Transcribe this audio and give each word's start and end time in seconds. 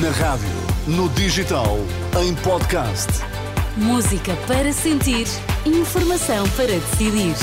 Na 0.00 0.08
rádio, 0.08 0.48
no 0.86 1.06
digital, 1.10 1.76
em 2.18 2.34
podcast. 2.36 3.08
Música 3.76 4.34
para 4.46 4.72
sentir, 4.72 5.26
informação 5.66 6.48
para 6.56 6.68
decidir. 6.68 7.34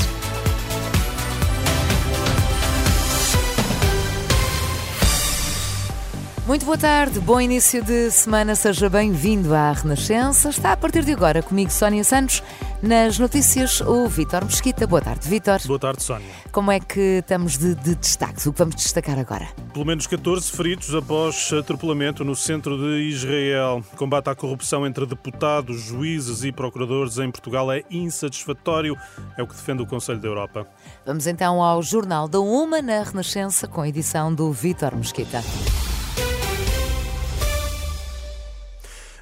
Muito 6.47 6.65
boa 6.65 6.79
tarde, 6.79 7.19
bom 7.19 7.39
início 7.39 7.83
de 7.83 8.09
semana, 8.09 8.55
seja 8.55 8.89
bem-vindo 8.89 9.53
à 9.53 9.71
Renascença. 9.71 10.49
Está 10.49 10.71
a 10.71 10.77
partir 10.77 11.05
de 11.05 11.11
agora 11.11 11.43
comigo, 11.43 11.69
Sónia 11.69 12.03
Santos. 12.03 12.41
Nas 12.81 13.19
notícias, 13.19 13.81
o 13.81 14.07
Vítor 14.07 14.45
Mesquita. 14.45 14.87
Boa 14.87 15.01
tarde, 15.01 15.27
Vítor. 15.27 15.59
Boa 15.67 15.79
tarde, 15.79 16.01
Sónia. 16.01 16.29
Como 16.49 16.71
é 16.71 16.79
que 16.79 17.19
estamos 17.19 17.57
de, 17.57 17.75
de 17.75 17.93
destaques? 17.93 18.45
O 18.45 18.53
que 18.53 18.59
vamos 18.59 18.75
destacar 18.75 19.19
agora? 19.19 19.49
Pelo 19.73 19.85
menos 19.85 20.07
14 20.07 20.49
feridos 20.49 20.95
após 20.95 21.51
atropelamento 21.51 22.23
no 22.23 22.37
centro 22.37 22.77
de 22.77 23.01
Israel. 23.01 23.83
Combate 23.97 24.29
à 24.29 24.35
corrupção 24.35 24.87
entre 24.87 25.05
deputados, 25.05 25.81
juízes 25.81 26.45
e 26.45 26.53
procuradores 26.53 27.17
em 27.17 27.29
Portugal 27.29 27.69
é 27.69 27.83
insatisfatório, 27.91 28.95
é 29.37 29.43
o 29.43 29.47
que 29.47 29.55
defende 29.55 29.83
o 29.83 29.85
Conselho 29.85 30.19
da 30.19 30.29
Europa. 30.29 30.65
Vamos 31.05 31.27
então 31.27 31.61
ao 31.61 31.83
Jornal 31.83 32.29
da 32.29 32.39
Uma 32.39 32.81
na 32.81 33.03
Renascença, 33.03 33.67
com 33.67 33.81
a 33.81 33.89
edição 33.89 34.33
do 34.33 34.53
Vítor 34.53 34.95
Mesquita. 34.95 35.43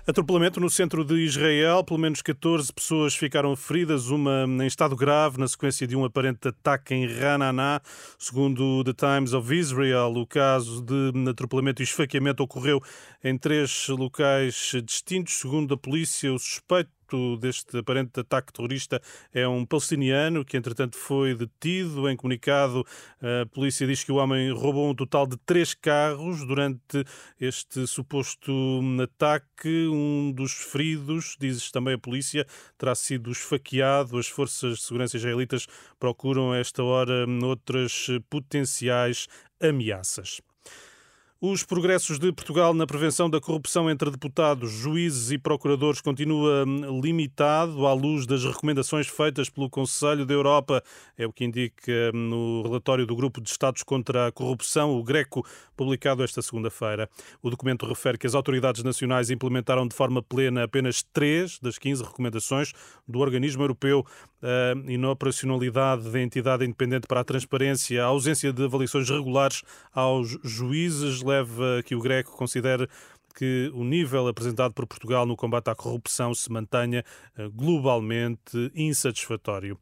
Atropelamento 0.09 0.61
no 0.61 0.69
centro 0.69 1.03
de 1.03 1.15
Israel, 1.15 1.83
pelo 1.83 1.99
menos 1.99 2.21
14 2.21 2.71
pessoas 2.71 3.13
ficaram 3.13 3.53
feridas, 3.57 4.07
uma 4.07 4.45
em 4.63 4.65
estado 4.65 4.95
grave 4.95 5.37
na 5.37 5.49
sequência 5.49 5.85
de 5.85 5.97
um 5.97 6.05
aparente 6.05 6.47
ataque 6.47 6.95
em 6.95 7.05
Rananá. 7.05 7.81
Segundo 8.17 8.85
The 8.85 8.93
Times 8.93 9.33
of 9.33 9.53
Israel, 9.53 10.13
o 10.15 10.25
caso 10.25 10.81
de 10.81 11.29
atropelamento 11.29 11.81
e 11.81 11.83
esfaqueamento 11.83 12.41
ocorreu 12.41 12.81
em 13.21 13.37
três 13.37 13.89
locais 13.89 14.71
distintos. 14.85 15.33
Segundo 15.33 15.73
a 15.73 15.77
polícia, 15.77 16.33
o 16.33 16.39
suspeito 16.39 16.89
deste 17.39 17.77
aparente 17.77 18.19
ataque 18.19 18.51
terrorista 18.51 19.01
é 19.33 19.47
um 19.47 19.65
palestiniano 19.65 20.43
que, 20.43 20.57
entretanto, 20.57 20.97
foi 20.97 21.35
detido. 21.35 22.09
Em 22.09 22.15
comunicado, 22.17 22.85
a 23.21 23.45
polícia 23.45 23.85
diz 23.85 24.03
que 24.03 24.11
o 24.11 24.15
homem 24.15 24.51
roubou 24.51 24.89
um 24.89 24.95
total 24.95 25.27
de 25.27 25.37
três 25.37 25.73
carros 25.73 26.45
durante 26.45 27.05
este 27.39 27.85
suposto 27.85 28.51
ataque. 29.01 29.87
Um 29.87 30.31
dos 30.31 30.53
feridos, 30.53 31.37
diz 31.39 31.71
também 31.71 31.93
a 31.93 31.99
polícia, 31.99 32.45
terá 32.77 32.95
sido 32.95 33.31
esfaqueado. 33.31 34.17
As 34.17 34.27
forças 34.27 34.79
de 34.79 34.83
segurança 34.83 35.17
israelitas 35.17 35.67
procuram, 35.99 36.51
a 36.51 36.57
esta 36.57 36.83
hora, 36.83 37.25
outras 37.43 38.07
potenciais 38.29 39.27
ameaças. 39.61 40.41
Os 41.39 41.63
progressos 41.63 42.17
de 42.17 42.33
Portugal 42.33 42.73
na 42.73 42.87
prevenção 42.87 43.29
da 43.29 43.39
corrupção 43.39 43.87
entre 43.91 44.09
deputados, 44.09 44.71
juízes 44.71 45.29
e 45.29 45.37
procuradores 45.37 46.01
continua 46.01 46.65
hum, 46.65 46.99
limitado 46.99 47.85
à 47.85 47.93
luz 47.93 48.25
das 48.25 48.43
recomendações 48.43 49.07
feitas 49.07 49.47
pelo 49.47 49.69
Conselho 49.69 50.25
da 50.25 50.33
Europa. 50.33 50.83
É 51.15 51.27
o 51.27 51.31
que 51.31 51.45
indica 51.45 51.91
hum, 52.11 52.17
no 52.17 52.61
relatório 52.63 53.05
do 53.05 53.15
Grupo 53.15 53.39
de 53.39 53.51
Estados 53.51 53.83
contra 53.83 54.25
a 54.25 54.31
Corrupção, 54.31 54.97
o 54.97 55.03
Greco, 55.03 55.45
publicado 55.75 56.23
esta 56.23 56.41
segunda-feira. 56.41 57.07
O 57.39 57.51
documento 57.51 57.85
refere 57.85 58.17
que 58.17 58.25
as 58.25 58.33
autoridades 58.33 58.81
nacionais 58.81 59.29
implementaram 59.29 59.87
de 59.87 59.95
forma 59.95 60.23
plena 60.23 60.63
apenas 60.63 61.03
três 61.03 61.59
das 61.59 61.77
15 61.77 62.03
recomendações 62.03 62.73
do 63.07 63.19
organismo 63.19 63.61
europeu. 63.61 64.03
A 64.41 64.73
inoperacionalidade 64.91 66.09
da 66.09 66.19
entidade 66.19 66.65
independente 66.65 67.05
para 67.07 67.21
a 67.21 67.23
transparência, 67.23 68.03
a 68.03 68.07
ausência 68.07 68.51
de 68.51 68.63
avaliações 68.63 69.07
regulares 69.07 69.61
aos 69.93 70.37
juízes, 70.43 71.21
leva 71.27 71.83
que 71.83 71.95
o 71.95 72.01
Greco 72.01 72.35
considere 72.35 72.87
que 73.35 73.71
o 73.75 73.83
nível 73.83 74.27
apresentado 74.27 74.73
por 74.73 74.87
Portugal 74.87 75.25
no 75.25 75.35
combate 75.35 75.69
à 75.69 75.75
corrupção 75.75 76.33
se 76.33 76.51
mantenha 76.51 77.03
eh, 77.37 77.47
globalmente 77.53 78.71
insatisfatório. 78.73 79.77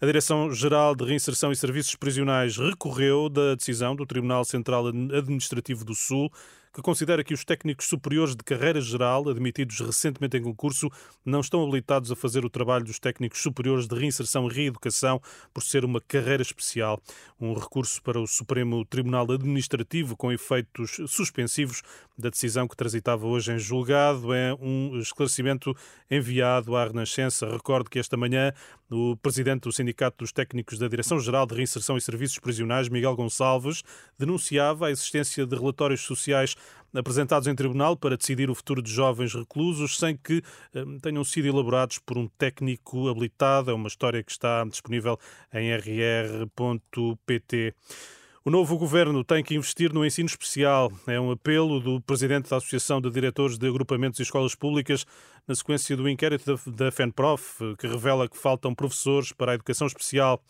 A 0.00 0.06
Direção-Geral 0.06 0.94
de 0.94 1.04
Reinserção 1.04 1.50
e 1.50 1.56
Serviços 1.56 1.96
Prisionais 1.96 2.56
recorreu 2.56 3.28
da 3.28 3.56
decisão 3.56 3.96
do 3.96 4.06
Tribunal 4.06 4.44
Central 4.44 4.86
Administrativo 4.86 5.84
do 5.84 5.94
Sul 5.94 6.30
que 6.72 6.82
considera 6.82 7.24
que 7.24 7.34
os 7.34 7.44
técnicos 7.44 7.86
superiores 7.86 8.36
de 8.36 8.44
carreira 8.44 8.80
geral, 8.80 9.28
admitidos 9.28 9.80
recentemente 9.80 10.36
em 10.36 10.42
concurso, 10.42 10.88
não 11.24 11.40
estão 11.40 11.62
habilitados 11.62 12.12
a 12.12 12.16
fazer 12.16 12.44
o 12.44 12.50
trabalho 12.50 12.84
dos 12.84 12.98
técnicos 12.98 13.42
superiores 13.42 13.86
de 13.86 13.94
reinserção 13.94 14.48
e 14.48 14.52
reeducação 14.52 15.20
por 15.52 15.62
ser 15.62 15.84
uma 15.84 16.00
carreira 16.00 16.42
especial. 16.42 17.00
Um 17.40 17.54
recurso 17.54 18.02
para 18.02 18.20
o 18.20 18.26
Supremo 18.26 18.84
Tribunal 18.84 19.30
Administrativo 19.32 20.16
com 20.16 20.30
efeitos 20.30 20.98
suspensivos 21.08 21.82
da 22.16 22.30
decisão 22.30 22.68
que 22.68 22.76
transitava 22.76 23.26
hoje 23.26 23.52
em 23.52 23.58
julgado 23.58 24.32
é 24.32 24.54
um 24.54 24.98
esclarecimento 24.98 25.74
enviado 26.10 26.76
à 26.76 26.84
Renascença. 26.84 27.50
Recordo 27.50 27.90
que 27.90 27.98
esta 27.98 28.16
manhã 28.16 28.52
o 28.90 29.16
presidente 29.16 29.62
do 29.62 29.72
Sindicato 29.72 30.18
dos 30.18 30.32
Técnicos 30.32 30.76
da 30.76 30.88
Direção-Geral 30.88 31.46
de 31.46 31.54
Reinserção 31.54 31.96
e 31.96 32.00
Serviços 32.00 32.40
Prisionais, 32.40 32.88
Miguel 32.88 33.14
Gonçalves, 33.14 33.84
denunciava 34.18 34.88
a 34.88 34.90
existência 34.90 35.46
de 35.46 35.54
relatórios 35.54 36.00
sociais 36.00 36.56
apresentados 36.94 37.46
em 37.48 37.54
tribunal 37.54 37.96
para 37.96 38.16
decidir 38.16 38.50
o 38.50 38.54
futuro 38.54 38.82
de 38.82 38.90
jovens 38.90 39.34
reclusos 39.34 39.96
sem 39.96 40.16
que 40.16 40.42
eh, 40.74 40.84
tenham 41.02 41.24
sido 41.24 41.48
elaborados 41.48 41.98
por 41.98 42.18
um 42.18 42.26
técnico 42.26 43.08
habilitado. 43.08 43.70
É 43.70 43.74
uma 43.74 43.88
história 43.88 44.22
que 44.22 44.32
está 44.32 44.64
disponível 44.64 45.18
em 45.52 45.72
rr.pt. 45.74 46.50
O 48.42 48.50
novo 48.50 48.78
governo 48.78 49.22
tem 49.22 49.44
que 49.44 49.54
investir 49.54 49.92
no 49.92 50.04
ensino 50.04 50.26
especial. 50.26 50.90
É 51.06 51.20
um 51.20 51.30
apelo 51.30 51.78
do 51.78 52.00
presidente 52.00 52.48
da 52.48 52.56
Associação 52.56 52.98
de 52.98 53.10
Diretores 53.10 53.58
de 53.58 53.68
Agrupamentos 53.68 54.18
e 54.18 54.22
Escolas 54.22 54.54
Públicas 54.54 55.04
na 55.46 55.54
sequência 55.54 55.94
do 55.94 56.08
inquérito 56.08 56.58
da 56.66 56.90
FENPROF, 56.90 57.76
que 57.78 57.86
revela 57.86 58.28
que 58.28 58.38
faltam 58.38 58.74
professores 58.74 59.30
para 59.30 59.52
a 59.52 59.54
educação 59.56 59.86
especial. 59.86 60.42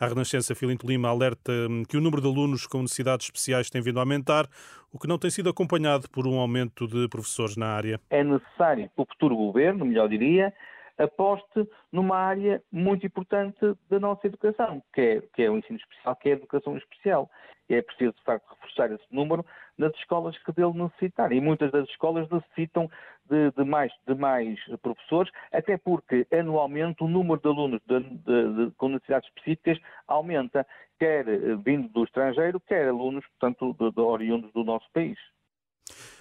A 0.00 0.06
Renascença 0.06 0.54
Filinto 0.54 0.86
Lima 0.86 1.08
alerta 1.08 1.50
hum, 1.50 1.82
que 1.82 1.96
o 1.96 2.00
número 2.00 2.22
de 2.22 2.28
alunos 2.28 2.68
com 2.68 2.82
necessidades 2.82 3.26
especiais 3.26 3.68
tem 3.68 3.82
vindo 3.82 3.98
a 3.98 4.02
aumentar, 4.02 4.48
o 4.92 4.98
que 4.98 5.08
não 5.08 5.18
tem 5.18 5.28
sido 5.28 5.50
acompanhado 5.50 6.08
por 6.08 6.24
um 6.24 6.38
aumento 6.38 6.86
de 6.86 7.08
professores 7.08 7.56
na 7.56 7.66
área. 7.66 8.00
É 8.08 8.22
necessário 8.22 8.88
que 8.94 9.02
o 9.02 9.04
futuro 9.04 9.34
governo, 9.34 9.84
melhor 9.84 10.08
diria, 10.08 10.54
aposte 10.98 11.68
numa 11.92 12.16
área 12.16 12.62
muito 12.70 13.06
importante 13.06 13.58
da 13.88 13.98
nossa 13.98 14.26
educação, 14.26 14.82
que 14.92 15.00
é, 15.00 15.20
que 15.34 15.42
é 15.42 15.50
o 15.50 15.56
ensino 15.56 15.78
especial, 15.78 16.16
que 16.16 16.28
é 16.28 16.32
a 16.32 16.36
educação 16.36 16.76
especial. 16.76 17.30
E 17.68 17.74
é 17.74 17.82
preciso, 17.82 18.14
de 18.14 18.22
facto, 18.22 18.48
reforçar 18.48 18.90
esse 18.90 19.04
número 19.10 19.44
nas 19.76 19.94
escolas 19.96 20.36
que 20.38 20.52
dele 20.52 20.72
necessitarem. 20.72 21.38
E 21.38 21.40
muitas 21.40 21.70
das 21.70 21.86
escolas 21.90 22.28
necessitam 22.30 22.90
de, 23.28 23.50
de, 23.50 23.64
mais, 23.64 23.92
de 24.06 24.14
mais 24.14 24.58
professores, 24.80 25.30
até 25.52 25.76
porque 25.76 26.26
anualmente 26.32 27.04
o 27.04 27.08
número 27.08 27.38
de 27.40 27.46
alunos 27.46 27.80
de, 27.86 28.70
com 28.78 28.88
necessidades 28.88 29.28
específicas 29.28 29.78
aumenta, 30.06 30.66
quer 30.98 31.28
eh, 31.28 31.56
vindo 31.62 31.88
do 31.90 32.04
estrangeiro, 32.04 32.58
quer 32.60 32.88
alunos, 32.88 33.24
portanto, 33.38 33.76
oriundos 34.02 34.50
do 34.52 34.64
nosso 34.64 34.90
país. 34.92 35.18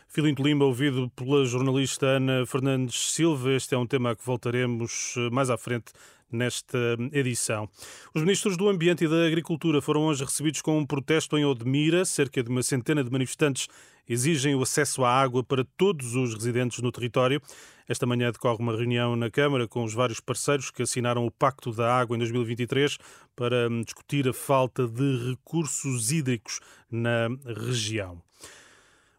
Filinto 0.07 0.41
Lima, 0.41 0.65
ouvido 0.65 1.09
pela 1.15 1.45
jornalista 1.45 2.05
Ana 2.05 2.45
Fernandes 2.45 3.11
Silva. 3.11 3.51
Este 3.51 3.75
é 3.75 3.77
um 3.77 3.85
tema 3.85 4.11
a 4.11 4.15
que 4.15 4.25
voltaremos 4.25 5.13
eh, 5.17 5.29
mais 5.29 5.49
à 5.49 5.57
frente 5.57 5.91
nesta 6.31 6.77
edição. 7.11 7.69
Os 8.13 8.21
ministros 8.21 8.57
do 8.57 8.69
Ambiente 8.69 9.03
e 9.03 9.07
da 9.07 9.25
Agricultura 9.25 9.81
foram 9.81 10.05
hoje 10.05 10.23
recebidos 10.23 10.61
com 10.61 10.77
um 10.77 10.85
protesto 10.85 11.37
em 11.37 11.45
Odmira. 11.45 12.05
Cerca 12.05 12.41
de 12.41 12.49
uma 12.49 12.63
centena 12.63 13.03
de 13.03 13.11
manifestantes 13.11 13.67
exigem 14.07 14.55
o 14.55 14.61
acesso 14.61 15.03
à 15.03 15.11
água 15.11 15.43
para 15.43 15.65
todos 15.77 16.15
os 16.15 16.33
residentes 16.33 16.79
no 16.79 16.91
território. 16.91 17.41
Esta 17.87 18.05
manhã 18.05 18.31
decorre 18.31 18.61
uma 18.61 18.75
reunião 18.75 19.15
na 19.15 19.29
Câmara 19.29 19.67
com 19.67 19.83
os 19.83 19.93
vários 19.93 20.19
parceiros 20.19 20.71
que 20.71 20.83
assinaram 20.83 21.25
o 21.25 21.31
Pacto 21.31 21.71
da 21.71 21.93
Água 21.93 22.15
em 22.15 22.19
2023 22.19 22.97
para 23.35 23.69
hum, 23.69 23.81
discutir 23.81 24.27
a 24.27 24.33
falta 24.33 24.87
de 24.87 25.29
recursos 25.29 26.11
hídricos 26.11 26.59
na 26.89 27.27
região. 27.45 28.26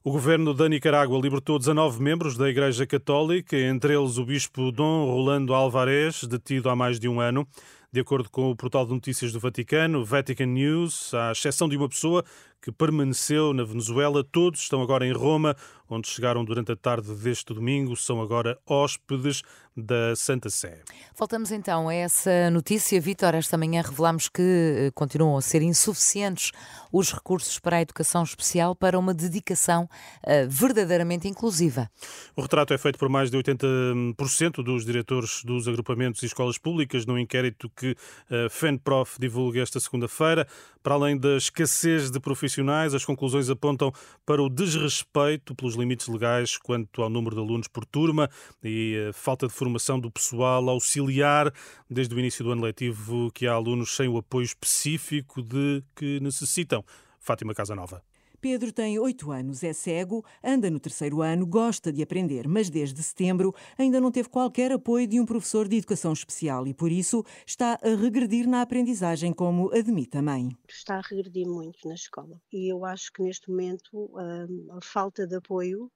O 0.09 0.11
governo 0.11 0.55
da 0.55 0.67
Nicarágua 0.71 1.21
libertou 1.21 1.59
19 1.59 2.03
membros 2.03 2.35
da 2.35 2.49
Igreja 2.49 2.87
Católica, 2.87 3.55
entre 3.55 3.95
eles 3.95 4.17
o 4.17 4.25
bispo 4.25 4.73
Dom 4.73 5.05
Rolando 5.05 5.53
Alvarez, 5.53 6.25
detido 6.25 6.71
há 6.71 6.75
mais 6.75 6.99
de 6.99 7.07
um 7.07 7.21
ano. 7.21 7.47
De 7.93 8.01
acordo 8.01 8.31
com 8.31 8.51
o 8.51 8.57
portal 8.57 8.87
de 8.87 8.95
notícias 8.95 9.33
do 9.33 9.39
Vaticano, 9.39 10.03
Vatican 10.07 10.47
News, 10.47 11.13
à 11.13 11.33
exceção 11.33 11.69
de 11.69 11.77
uma 11.77 11.91
pessoa 11.91 12.25
que 12.61 12.73
permaneceu 12.73 13.53
na 13.55 13.65
Venezuela, 13.65 14.25
todos 14.25 14.61
estão 14.61 14.83
agora 14.83 15.07
em 15.07 15.13
Roma, 15.13 15.57
onde 15.89 16.09
chegaram 16.09 16.45
durante 16.45 16.73
a 16.73 16.77
tarde 16.77 17.15
deste 17.15 17.55
domingo, 17.55 17.97
são 17.97 18.21
agora 18.21 18.59
hóspedes 18.67 19.43
da 19.77 20.17
Santa 20.17 20.51
Sé. 20.51 20.83
Voltamos 21.17 21.53
então 21.53 21.89
a 21.89 21.95
essa 21.95 22.51
notícia, 22.51 23.01
Vítor. 23.01 23.37
Esta 23.37 23.57
manhã 23.57 23.81
revelamos 23.81 24.29
que 24.29 24.43
eh, 24.43 24.91
continuam 24.93 25.37
a 25.37 25.41
ser 25.41 25.63
insuficientes 25.63 26.51
os 26.93 27.13
recursos 27.13 27.61
para 27.61 27.77
a 27.77 27.81
educação 27.81 28.25
especial 28.25 28.75
para 28.75 28.99
uma 28.99 29.15
dedicação 29.15 29.85
uh, 30.25 30.49
verdadeiramente 30.49 31.29
inclusiva. 31.29 31.89
O 32.35 32.43
retrato 32.43 32.75
é 32.75 32.79
feito 32.79 32.99
por 32.99 33.09
mais 33.09 33.31
de 33.31 33.37
80% 33.37 34.65
dos 34.65 34.85
diretores 34.85 35.45
dos 35.45 35.69
agrupamentos 35.69 36.23
e 36.23 36.27
escolas 36.27 36.59
públicas 36.59 37.07
num 37.07 37.19
inquérito 37.19 37.71
que 37.77 37.95
a 38.31 38.49
FENPROF 38.49 39.21
divulga 39.21 39.61
esta 39.61 39.79
segunda-feira. 39.79 40.47
Para 40.83 40.95
além 40.95 41.17
da 41.17 41.37
escassez 41.37 42.11
de 42.11 42.19
profissionais 42.19 42.48
profissionais. 42.49 42.95
As 42.95 43.05
conclusões 43.05 43.51
apontam 43.51 43.93
para 44.25 44.43
o 44.43 44.49
desrespeito 44.49 45.55
pelos 45.55 45.75
limites 45.75 46.09
legais 46.09 46.57
quanto 46.57 47.03
ao 47.03 47.11
número 47.11 47.37
de 47.37 47.43
alunos 47.43 47.69
por 47.69 47.85
turma 47.85 48.29
e 48.63 49.09
a 49.09 49.13
falta 49.13 49.47
de 49.47 49.53
formação 49.53 50.01
do 50.01 50.11
pessoal 50.11 50.69
auxiliar 50.69 51.53
desde 51.89 52.15
o 52.15 52.19
início 52.19 52.45
do 52.45 52.53
ano 52.53 52.63
letivo 52.63 53.31
que 53.33 53.47
há 53.47 53.53
alunos 53.53 53.95
sem 53.95 54.09
o 54.09 54.17
apoio 54.17 54.45
específico 54.45 55.43
de 55.43 55.83
que 55.95 56.19
necessitam. 56.21 56.85
Fátima 57.21 57.55
Casanova. 57.55 58.03
Pedro 58.41 58.73
tem 58.73 58.99
oito 58.99 59.33
anos, 59.33 59.65
é 59.65 59.73
cego, 59.73 60.25
anda 60.43 60.71
no 60.71 60.79
terceiro 60.79 61.23
ano, 61.23 61.45
gosta 61.45 61.93
de 61.93 62.03
aprender, 62.03 62.47
mas 62.47 62.71
desde 62.71 63.03
setembro 63.03 63.53
ainda 63.77 64.01
não 64.01 64.13
teve 64.13 64.29
qualquer 64.29 64.71
apoio 64.71 65.09
de 65.09 65.19
um 65.21 65.27
professor 65.27 65.67
de 65.67 65.77
educação 65.77 66.13
especial 66.13 66.67
e, 66.67 66.73
por 66.73 66.93
isso, 66.93 67.25
está 67.45 67.79
a 67.83 67.89
regredir 67.89 68.49
na 68.49 68.63
aprendizagem, 68.63 69.33
como 69.33 69.75
admite 69.75 70.17
a 70.17 70.23
mãe. 70.23 70.51
Está 70.69 70.99
a 70.99 71.01
regredir 71.01 71.49
muito 71.49 71.89
na 71.89 71.95
escola 71.95 72.41
e 72.53 72.73
eu 72.73 72.85
acho 72.85 73.13
que 73.13 73.23
neste 73.23 73.51
momento 73.51 73.91
hum, 73.95 74.69
a 74.71 74.81
falta 74.81 75.27
de 75.27 75.35
apoio 75.35 75.91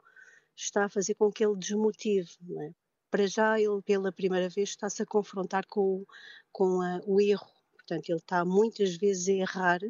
está 0.57 0.87
a 0.87 0.89
fazer 0.89 1.15
com 1.15 1.31
que 1.31 1.45
ele 1.45 1.57
desmotive. 1.57 2.31
É? 2.59 2.71
Para 3.11 3.27
já, 3.27 3.61
ele 3.61 3.81
pela 3.83 4.11
primeira 4.11 4.49
vez 4.49 4.71
está-se 4.71 5.03
a 5.03 5.07
confrontar 5.07 5.65
com, 5.67 6.05
com 6.51 6.81
a, 6.81 7.01
o 7.07 7.21
erro. 7.21 7.47
Portanto, 7.75 8.09
ele 8.09 8.19
está 8.19 8.45
muitas 8.45 8.97
vezes 8.97 9.29
a 9.29 9.33
errar 9.33 9.81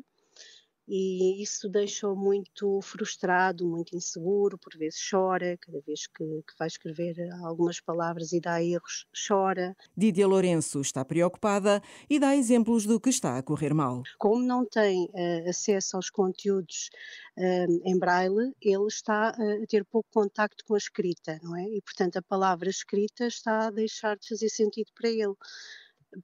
e 0.95 1.43
isso 1.43 1.71
deixa-o 1.71 2.15
muito 2.15 2.79
frustrado, 2.83 3.67
muito 3.67 3.97
inseguro, 3.97 4.59
por 4.59 4.77
vezes 4.77 5.01
chora, 5.11 5.57
cada 5.59 5.81
vez 5.81 6.07
que, 6.07 6.23
que, 6.23 6.59
vai 6.59 6.69
escrever 6.69 7.17
algumas 7.43 7.81
palavras 7.81 8.35
e 8.35 8.41
dá 8.41 8.63
erros, 8.63 9.07
chora. 9.27 9.75
Didia 9.97 10.27
Lourenço 10.27 10.83
está 10.83 11.03
preocupada 11.03 11.83
e 12.11 12.19
dá 12.19 12.37
exemplos 12.37 12.85
do 12.85 13.01
que 13.01 13.09
está 13.09 13.39
a 13.39 13.43
correr 13.43 13.73
mal. 13.73 14.03
Como 14.19 14.43
não 14.43 14.67
tem 14.67 15.07
uh, 15.07 15.49
acesso 15.49 15.97
aos 15.97 16.11
conteúdos 16.11 16.91
uh, 17.39 17.81
em 17.87 17.99
braille, 17.99 18.53
ele 18.61 18.87
está 18.87 19.35
uh, 19.39 19.63
a 19.63 19.67
ter 19.67 19.87
pouco 19.87 20.11
contacto 20.13 20.63
com 20.67 20.75
a 20.75 20.79
escrita, 20.79 21.41
não 21.43 21.57
é? 21.57 21.71
E, 21.71 21.81
portanto, 21.81 22.19
a 22.19 22.23
palavra 22.23 22.69
escrita 22.69 23.27
está 23.27 23.69
a 23.69 23.71
deixar 23.71 24.19
de 24.19 24.29
fazer 24.29 24.51
sentido 24.51 24.93
para 24.95 25.09
ele 25.09 25.37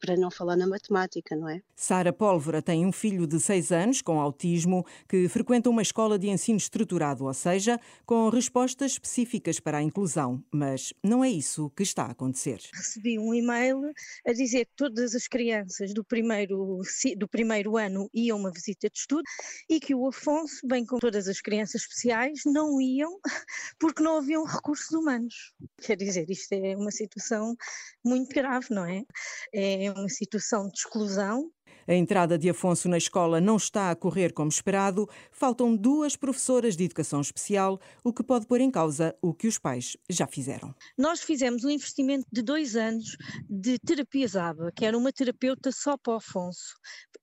para 0.00 0.17
não 0.17 0.31
falar 0.31 0.56
na 0.56 0.67
matemática, 0.67 1.35
não 1.37 1.49
é? 1.49 1.61
Sara 1.76 2.12
Pólvora 2.12 2.61
tem 2.61 2.85
um 2.85 2.93
filho 2.93 3.26
de 3.26 3.40
6 3.40 3.73
anos 3.73 4.02
com 4.02 4.20
autismo 4.20 4.85
que 5.08 5.29
frequenta 5.29 5.70
uma 5.70 5.82
escola 5.82 6.19
de 6.19 6.29
ensino 6.29 6.58
estruturado, 6.58 7.25
ou 7.25 7.35
seja, 7.35 7.81
com 8.05 8.29
respostas 8.29 8.93
específicas 8.93 9.61
para 9.61 9.79
a 9.79 9.82
inclusão, 9.82 10.43
mas 10.52 10.93
não 11.02 11.25
é 11.25 11.31
isso 11.31 11.70
que 11.70 11.82
está 11.82 12.05
a 12.05 12.11
acontecer. 12.11 12.61
Recebi 12.73 13.19
um 13.19 13.35
e-mail 13.35 13.81
a 14.26 14.32
dizer 14.32 14.67
que 14.67 14.73
todas 14.76 15.14
as 15.14 15.26
crianças 15.26 15.93
do 15.94 16.05
primeiro, 16.05 16.81
do 17.17 17.29
primeiro 17.29 17.76
ano 17.76 18.08
iam 18.12 18.38
uma 18.38 18.50
visita 18.50 18.88
de 18.91 18.99
estudo 18.99 19.23
e 19.69 19.81
que 19.81 19.94
o 19.94 20.06
Afonso, 20.08 20.67
bem 20.67 20.84
como 20.84 21.00
todas 21.00 21.29
as 21.29 21.41
crianças 21.41 21.82
especiais, 21.82 22.41
não 22.44 22.81
iam 22.81 23.19
porque 23.78 24.02
não 24.02 24.19
haviam 24.19 24.44
recursos 24.44 24.90
humanos. 24.90 25.54
Quer 25.80 25.96
dizer, 25.96 26.28
isto 26.28 26.52
é 26.52 26.76
uma 26.76 26.90
situação 26.90 27.56
muito 28.04 28.34
grave, 28.34 28.66
não 28.70 28.84
é? 28.84 29.04
É 29.52 29.90
uma 29.90 30.08
situação 30.08 30.69
de 30.69 30.78
exclusão. 30.78 31.50
A 31.88 31.94
entrada 31.94 32.36
de 32.36 32.50
Afonso 32.50 32.86
na 32.86 32.98
escola 32.98 33.40
não 33.40 33.56
está 33.56 33.90
a 33.90 33.96
correr 33.96 34.34
como 34.34 34.50
esperado. 34.50 35.08
Faltam 35.32 35.75
duas 35.75 36.16
professoras 36.16 36.76
de 36.76 36.84
educação 36.84 37.22
especial, 37.22 37.80
o 38.04 38.12
que 38.12 38.22
pode 38.22 38.46
pôr 38.46 38.60
em 38.60 38.70
causa 38.70 39.16
o 39.22 39.32
que 39.32 39.48
os 39.48 39.58
pais 39.58 39.96
já 40.06 40.26
fizeram. 40.26 40.74
Nós 40.98 41.22
fizemos 41.22 41.64
um 41.64 41.70
investimento 41.70 42.26
de 42.31 42.42
dois 42.42 42.76
anos 42.76 43.16
de 43.48 43.78
terapias 43.78 44.36
ABA, 44.36 44.70
que 44.76 44.84
era 44.84 44.98
uma 44.98 45.10
terapeuta 45.10 45.72
só 45.72 45.96
para 45.96 46.12
o 46.12 46.16
Afonso. 46.16 46.74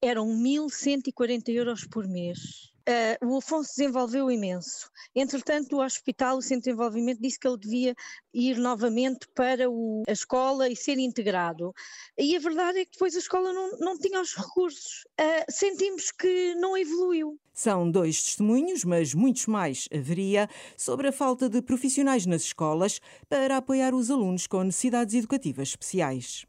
Eram 0.01 0.27
1.140 0.27 1.49
euros 1.49 1.85
por 1.85 2.07
mês. 2.07 2.74
Uh, 2.87 3.33
o 3.33 3.37
Afonso 3.37 3.71
desenvolveu 3.75 4.29
imenso. 4.29 4.91
Entretanto, 5.15 5.75
o 5.75 5.83
hospital, 5.83 6.37
o 6.37 6.41
centro 6.41 6.63
de 6.63 6.69
desenvolvimento, 6.69 7.19
disse 7.19 7.39
que 7.39 7.47
ele 7.47 7.57
devia 7.57 7.95
ir 8.33 8.57
novamente 8.57 9.27
para 9.33 9.69
o, 9.69 10.03
a 10.07 10.11
escola 10.11 10.69
e 10.69 10.75
ser 10.75 10.99
integrado. 10.99 11.73
E 12.17 12.35
a 12.35 12.39
verdade 12.39 12.79
é 12.79 12.85
que 12.85 12.91
depois 12.91 13.15
a 13.15 13.19
escola 13.19 13.51
não, 13.51 13.77
não 13.79 13.97
tinha 13.97 14.21
os 14.21 14.35
recursos. 14.35 15.03
Uh, 15.19 15.51
sentimos 15.51 16.11
que 16.11 16.53
não 16.55 16.77
evoluiu. 16.77 17.39
São 17.53 17.89
dois 17.89 18.21
testemunhos, 18.21 18.83
mas 18.83 19.13
muitos 19.13 19.47
mais 19.47 19.87
haveria, 19.91 20.49
sobre 20.77 21.07
a 21.07 21.11
falta 21.11 21.49
de 21.49 21.61
profissionais 21.61 22.25
nas 22.25 22.43
escolas 22.43 22.99
para 23.29 23.57
apoiar 23.57 23.95
os 23.95 24.11
alunos 24.11 24.45
com 24.45 24.61
necessidades 24.63 25.15
educativas 25.15 25.69
especiais. 25.69 26.45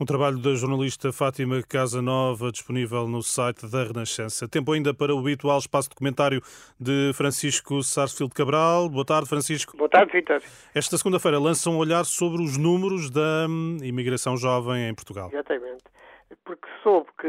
Um 0.00 0.04
trabalho 0.04 0.38
da 0.38 0.54
jornalista 0.54 1.12
Fátima 1.12 1.62
Casanova, 1.62 2.50
disponível 2.50 3.06
no 3.06 3.22
site 3.22 3.66
da 3.70 3.84
Renascença. 3.84 4.48
Tempo 4.48 4.72
ainda 4.72 4.92
para 4.94 5.14
o 5.14 5.18
habitual 5.18 5.58
espaço 5.58 5.90
de 5.90 5.94
comentário 5.94 6.40
de 6.80 7.12
Francisco 7.14 7.82
Sarsfield 7.82 8.34
Cabral. 8.34 8.88
Boa 8.88 9.04
tarde, 9.04 9.28
Francisco. 9.28 9.76
Boa 9.76 9.88
tarde, 9.88 10.12
Vitor. 10.12 10.42
Esta 10.74 10.96
segunda-feira 10.96 11.38
lança 11.38 11.70
um 11.70 11.76
olhar 11.76 12.04
sobre 12.04 12.42
os 12.42 12.56
números 12.56 13.10
da 13.10 13.46
hum, 13.48 13.78
imigração 13.82 14.36
jovem 14.36 14.88
em 14.88 14.94
Portugal. 14.94 15.30
Exatamente. 15.32 15.84
Porque 16.44 16.66
soube 16.82 17.08
que, 17.20 17.28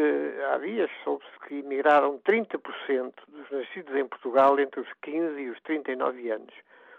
há 0.51 0.57
dias, 0.57 0.89
soube-se 1.03 1.47
que 1.47 1.55
imigraram 1.55 2.19
30% 2.19 3.13
dos 3.27 3.51
nascidos 3.51 3.95
em 3.95 4.07
Portugal 4.07 4.59
entre 4.59 4.79
os 4.79 4.87
15 5.01 5.39
e 5.39 5.49
os 5.49 5.61
39 5.61 6.31
anos. 6.31 6.53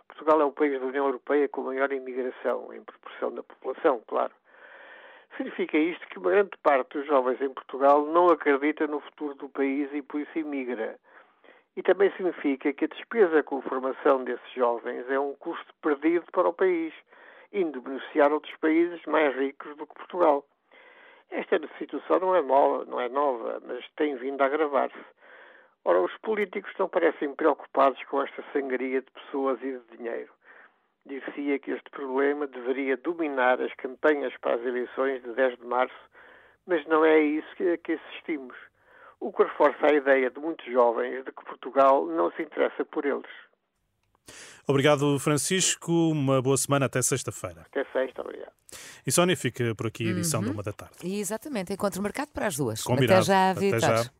Portugal 0.06 0.40
é 0.40 0.44
o 0.44 0.52
país 0.52 0.78
da 0.78 0.86
União 0.86 1.06
Europeia 1.06 1.48
com 1.48 1.62
maior 1.62 1.92
imigração, 1.92 2.72
em 2.72 2.82
proporção 2.82 3.34
da 3.34 3.42
população, 3.42 4.00
claro. 4.06 4.32
Significa 5.36 5.76
isto 5.76 6.06
que 6.08 6.20
grande 6.20 6.56
parte 6.62 6.96
dos 6.96 7.06
jovens 7.06 7.40
em 7.40 7.52
Portugal 7.52 8.06
não 8.06 8.28
acredita 8.28 8.86
no 8.86 9.00
futuro 9.00 9.34
do 9.34 9.48
país 9.48 9.92
e 9.92 10.00
por 10.00 10.20
isso 10.20 10.38
imigra. 10.38 10.96
E 11.76 11.82
também 11.82 12.10
significa 12.12 12.72
que 12.72 12.84
a 12.84 12.88
despesa 12.88 13.42
com 13.42 13.58
a 13.58 13.62
formação 13.62 14.22
desses 14.22 14.52
jovens 14.52 15.10
é 15.10 15.18
um 15.18 15.34
custo 15.34 15.74
perdido 15.82 16.24
para 16.30 16.48
o 16.48 16.52
país, 16.52 16.94
indo 17.52 17.80
beneficiar 17.80 18.32
outros 18.32 18.54
países 18.58 19.04
mais 19.06 19.34
ricos 19.34 19.76
do 19.76 19.86
que 19.86 19.94
Portugal. 19.94 20.46
Esta 21.30 21.58
situação 21.78 22.20
não 22.20 22.36
é 22.36 22.42
nova, 22.42 22.84
não 22.84 23.00
é 23.00 23.08
nova 23.08 23.60
mas 23.66 23.84
tem 23.96 24.14
vindo 24.14 24.40
a 24.40 24.46
agravar-se. 24.46 25.04
Ora, 25.84 26.00
os 26.00 26.16
políticos 26.18 26.72
não 26.78 26.88
parecem 26.88 27.34
preocupados 27.34 28.02
com 28.04 28.22
esta 28.22 28.44
sangria 28.52 29.02
de 29.02 29.10
pessoas 29.10 29.60
e 29.62 29.78
de 29.78 29.96
dinheiro 29.96 30.32
dizia 31.06 31.58
que 31.58 31.70
este 31.70 31.90
problema 31.90 32.46
deveria 32.46 32.96
dominar 32.96 33.60
as 33.60 33.72
campanhas 33.74 34.32
para 34.40 34.54
as 34.54 34.62
eleições 34.62 35.22
de 35.22 35.32
10 35.34 35.58
de 35.58 35.66
março, 35.66 35.94
mas 36.66 36.86
não 36.86 37.04
é 37.04 37.14
a 37.14 37.22
isso 37.22 37.48
que, 37.56 37.76
que 37.78 37.92
assistimos. 37.92 38.56
O 39.20 39.32
que 39.32 39.42
reforça 39.42 39.86
a 39.86 39.94
ideia 39.94 40.30
de 40.30 40.40
muitos 40.40 40.66
jovens 40.66 41.24
de 41.24 41.32
que 41.32 41.44
Portugal 41.44 42.06
não 42.06 42.30
se 42.32 42.42
interessa 42.42 42.84
por 42.84 43.04
eles. 43.04 43.30
Obrigado, 44.66 45.18
Francisco. 45.18 45.92
Uma 46.10 46.40
boa 46.40 46.56
semana 46.56 46.86
até 46.86 47.02
sexta-feira. 47.02 47.66
Até 47.70 47.84
sexta, 47.92 48.22
obrigado. 48.22 48.52
E 49.06 49.12
Sónia, 49.12 49.36
fica 49.36 49.74
por 49.74 49.86
aqui 49.86 50.08
a 50.08 50.10
edição 50.10 50.40
uhum. 50.40 50.46
de 50.46 50.52
uma 50.52 50.62
da 50.62 50.72
tarde. 50.72 50.94
E 51.04 51.20
exatamente, 51.20 51.72
encontro 51.72 52.02
marcado 52.02 52.30
para 52.32 52.46
as 52.46 52.56
duas. 52.56 52.82
Combinado. 52.82 53.20
Até 53.20 53.22
já, 53.24 53.50
Até 53.50 53.78
já. 53.78 54.10